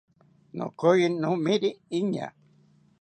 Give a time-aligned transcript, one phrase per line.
[0.57, 2.31] Nokoyi nomiri iñaa